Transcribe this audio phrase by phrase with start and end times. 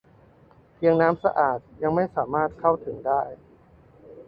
[0.75, 3.21] เพียงน้ำสะอาดยังไม่สามารถเข้าถึงได้